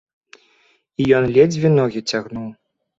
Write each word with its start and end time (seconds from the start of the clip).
I 1.05 1.07
ён 1.19 1.29
ледзьве 1.37 1.75
ногi 1.77 2.07
цягнуў. 2.09 2.53